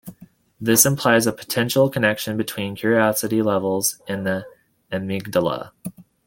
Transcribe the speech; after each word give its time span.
This 0.59 0.83
implies 0.83 1.27
a 1.27 1.31
potential 1.31 1.87
connection 1.87 2.35
between 2.35 2.75
curiosity 2.75 3.43
levels 3.43 4.01
and 4.07 4.25
the 4.25 4.47
amygdala. 4.91 5.73